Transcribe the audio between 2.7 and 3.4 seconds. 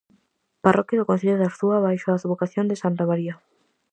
santa María.